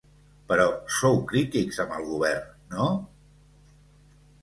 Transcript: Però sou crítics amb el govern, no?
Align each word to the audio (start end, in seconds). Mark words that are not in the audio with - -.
Però 0.51 0.63
sou 0.99 1.19
crítics 1.33 1.79
amb 1.85 1.95
el 1.99 2.09
govern, 2.09 2.51
no? 2.79 2.91